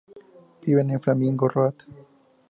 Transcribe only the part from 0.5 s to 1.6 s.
Viven en Flamingo